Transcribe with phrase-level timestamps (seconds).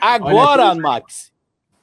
[0.00, 1.32] Agora, Max,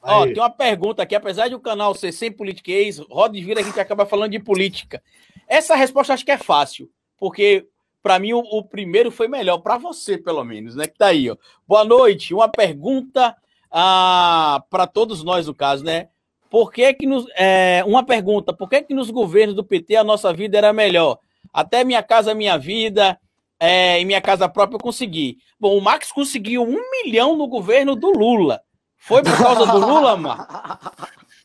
[0.01, 3.59] ó, tem uma pergunta aqui, apesar de o canal ser sem politiquês, roda e vira,
[3.59, 5.01] a gente acaba falando de política.
[5.48, 7.67] Essa resposta acho que é fácil, porque
[8.02, 10.88] para mim o, o, primeiro foi melhor, para você pelo menos, né?
[10.88, 11.36] Que tá aí, ó.
[11.68, 13.36] Boa noite, uma pergunta
[13.71, 16.10] ah, para todos nós, no caso, né?
[16.50, 20.04] Por que que nos, é, uma pergunta, por que que nos governos do PT a
[20.04, 21.20] nossa vida era melhor?
[21.54, 23.20] Até minha casa, minha vida,
[23.60, 25.38] é, em minha casa própria eu consegui.
[25.60, 28.61] Bom, o Max conseguiu um milhão no governo do Lula.
[28.97, 30.46] Foi por causa do Lula, Max?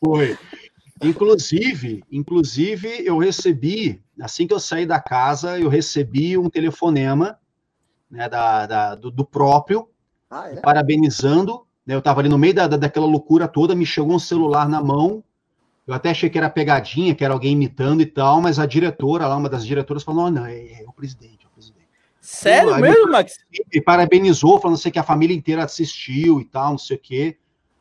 [0.03, 0.37] Foi.
[1.01, 7.37] Inclusive, inclusive, eu recebi, assim que eu saí da casa, eu recebi um telefonema
[8.09, 9.89] né, da, da do, do, próprio,
[10.29, 10.55] ah, é?
[10.57, 11.65] parabenizando.
[11.85, 14.81] Né, eu estava ali no meio da, daquela loucura toda, me chegou um celular na
[14.81, 15.23] mão.
[15.85, 19.27] Eu até achei que era pegadinha, que era alguém imitando e tal, mas a diretora,
[19.27, 21.82] lá, uma das diretoras, falou: não, não, é, é o presidente, é o presidente.
[22.23, 23.37] Sério mesmo, Max?
[23.69, 27.37] E parabenizou, falando assim, que a família inteira assistiu e tal, não sei o quê.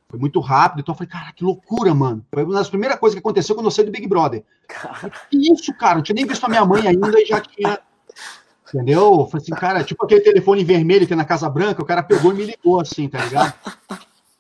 [0.09, 2.27] Foi muito rápido, então eu falei, cara, que loucura, mano.
[2.35, 4.43] Foi uma das primeiras coisas que aconteceu quando eu saí do Big Brother.
[4.67, 5.13] Cara.
[5.31, 5.95] Que isso, cara?
[5.95, 7.79] Não tinha nem visto a minha mãe ainda e já tinha.
[8.75, 9.21] Entendeu?
[9.21, 12.03] Eu falei assim, cara, tipo aquele telefone vermelho que é na Casa Branca, o cara
[12.03, 13.55] pegou e me ligou assim, tá ligado?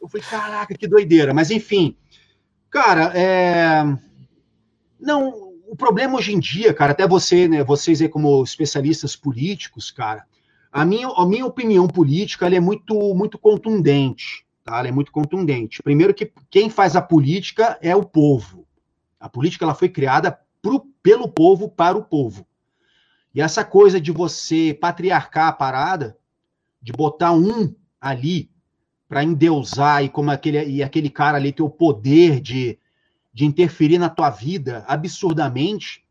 [0.00, 1.32] Eu falei, caraca, que doideira.
[1.32, 1.96] Mas enfim,
[2.68, 3.84] cara, é.
[4.98, 9.90] Não, o problema hoje em dia, cara, até você, né, vocês aí como especialistas políticos,
[9.90, 10.26] cara,
[10.70, 14.44] a minha, a minha opinião política é muito, muito contundente.
[14.62, 14.80] Tá?
[14.80, 15.82] Ela é muito contundente.
[15.82, 18.66] Primeiro que quem faz a política é o povo.
[19.18, 22.46] A política ela foi criada pro, pelo povo para o povo.
[23.34, 26.18] E essa coisa de você patriarcar a parada,
[26.82, 28.50] de botar um ali
[29.08, 32.78] para endeusar e como aquele e aquele cara ali ter o poder de,
[33.32, 36.04] de interferir na tua vida absurdamente.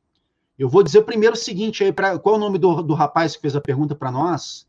[0.58, 3.36] Eu vou dizer primeiro o seguinte aí, pra, qual é o nome do, do rapaz
[3.36, 4.68] que fez a pergunta para nós?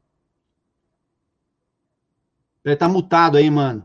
[2.64, 3.84] Ele tá mutado aí, mano.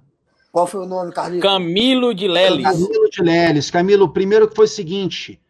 [0.51, 1.43] Qual foi o nome, Carlinhos?
[1.43, 2.63] Camilo de Leles.
[2.63, 3.71] Camilo de Leles.
[3.71, 5.41] Camilo, primeiro que foi o seguinte: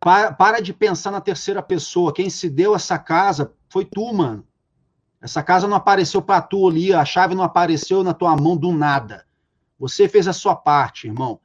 [0.00, 2.12] para, para de pensar na terceira pessoa.
[2.12, 4.46] Quem se deu essa casa foi tu, mano.
[5.20, 8.72] Essa casa não apareceu para tu ali, a chave não apareceu na tua mão do
[8.72, 9.24] nada.
[9.78, 11.40] Você fez a sua parte, irmão.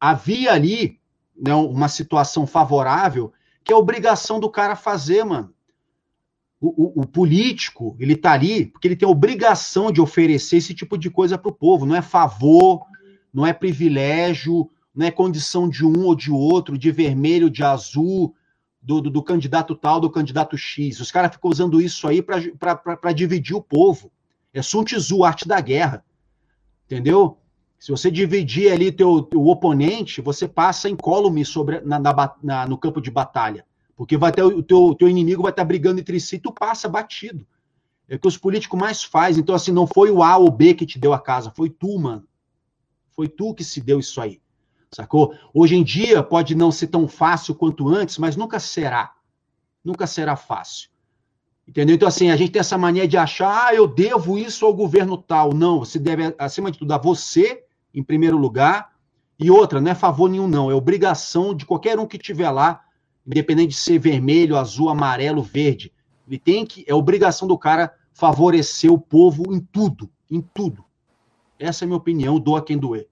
[0.00, 0.98] Havia ali
[1.36, 5.54] né, uma situação favorável que é obrigação do cara fazer, mano
[6.60, 10.74] o, o, o, político, ele está ali porque ele tem a obrigação de oferecer esse
[10.74, 11.86] tipo de coisa para o povo.
[11.86, 12.82] Não é favor,
[13.32, 18.34] não é privilégio, não é condição de um ou de outro, de vermelho, de azul,
[18.82, 21.00] do, do, do candidato tal, do candidato X.
[21.00, 24.12] Os caras ficam usando isso aí para dividir o povo.
[24.52, 26.04] É Sun Tzu, arte da guerra.
[26.84, 27.38] Entendeu?
[27.80, 32.76] Se você dividir ali teu, teu oponente, você passa incólume sobre, na, na, na, no
[32.76, 33.64] campo de batalha.
[33.96, 37.46] Porque vai ter, o teu, teu inimigo vai estar brigando entre si tu passa batido.
[38.06, 39.40] É o que os políticos mais fazem.
[39.40, 41.98] Então, assim, não foi o A ou B que te deu a casa, foi tu,
[41.98, 42.24] mano.
[43.12, 44.42] Foi tu que se deu isso aí.
[44.92, 45.34] Sacou?
[45.54, 49.14] Hoje em dia pode não ser tão fácil quanto antes, mas nunca será.
[49.82, 50.90] Nunca será fácil.
[51.66, 51.94] Entendeu?
[51.96, 55.16] Então, assim, a gente tem essa mania de achar, ah, eu devo isso ao governo
[55.16, 55.54] tal.
[55.54, 57.64] Não, você deve, acima de tudo, a você,
[57.94, 58.92] em primeiro lugar.
[59.38, 60.70] E outra, não é favor nenhum, não.
[60.70, 62.82] É obrigação de qualquer um que estiver lá
[63.26, 65.92] independente de ser vermelho, azul, amarelo, verde.
[66.26, 70.84] Ele tem que, é obrigação do cara favorecer o povo em tudo, em tudo.
[71.58, 73.08] Essa é a minha opinião, doa quem doer.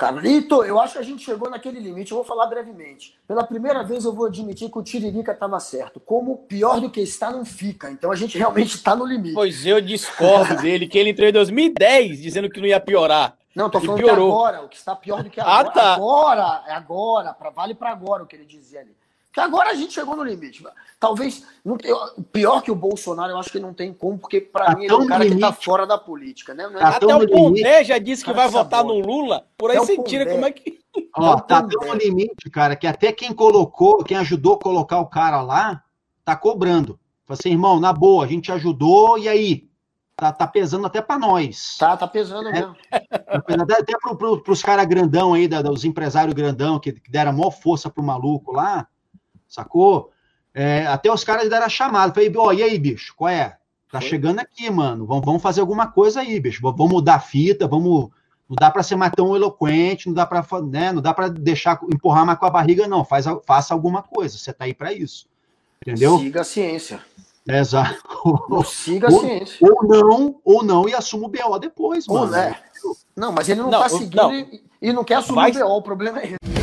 [0.00, 2.10] Carlito, eu acho que a gente chegou naquele limite.
[2.10, 3.14] Eu vou falar brevemente.
[3.28, 6.00] Pela primeira vez, eu vou admitir que o Tiririca estava certo.
[6.00, 7.90] Como pior do que está, não fica.
[7.90, 9.34] Então a gente realmente está no limite.
[9.34, 13.36] Pois eu discordo dele, que ele entrou em 2010 dizendo que não ia piorar.
[13.54, 15.68] Não, tô falando que agora, o que está pior do que ah, agora.
[15.68, 15.94] Ah, tá.
[15.94, 18.96] Agora, é agora, pra, vale para agora o que ele dizia ali.
[19.30, 20.64] Porque agora a gente chegou no limite.
[20.98, 21.94] Talvez, não tem,
[22.32, 24.92] pior que o Bolsonaro, eu acho que não tem como, porque para tá mim ele
[24.92, 25.40] é um cara limite.
[25.40, 26.64] que tá fora da política, né?
[26.64, 26.78] É...
[26.78, 30.26] Tá Até o Pondé já disse que vai votar no Lula, por aí você tira
[30.26, 30.80] como é que...
[31.16, 35.06] Ó, tá tão no limite, cara, que até quem colocou, quem ajudou a colocar o
[35.06, 35.84] cara lá,
[36.24, 36.98] tá cobrando.
[37.24, 39.70] Falei assim, irmão, na boa, a gente ajudou, e aí?
[40.16, 41.76] Tá, tá pesando até para nós.
[41.78, 42.76] Tá, tá pesando é, mesmo.
[42.90, 47.10] Tá pesando até pro, pro, pros caras grandão aí, da, dos empresários grandão, que, que
[47.10, 48.86] deram maior força pro maluco lá,
[49.50, 50.10] sacou?
[50.54, 52.14] É, até os caras deram a chamada.
[52.14, 53.56] Falei, ó, oh, e aí, bicho, qual é?
[53.90, 54.08] Tá Foi?
[54.08, 55.04] chegando aqui, mano.
[55.06, 56.62] Vamos, vamos fazer alguma coisa aí, bicho.
[56.62, 58.08] Vamos mudar a fita, vamos.
[58.48, 61.78] Não dá para ser mais tão eloquente, não dá para, né, não dá para deixar
[61.84, 63.04] empurrar mais com a barriga, não.
[63.04, 64.36] Faz, faça alguma coisa.
[64.36, 65.26] Você tá aí para isso.
[65.82, 66.18] Entendeu?
[66.18, 67.00] Siga a ciência.
[67.48, 68.00] Exato.
[68.50, 69.56] Ou siga a ciência.
[69.60, 72.20] Ou não, ou não, e assuma o BO depois, mano.
[72.22, 72.56] Ou, né?
[73.16, 74.34] Não, mas ele não, não tá seguindo não.
[74.34, 75.50] E, e, não quer assumir Vai...
[75.50, 76.59] o BO, o problema é esse.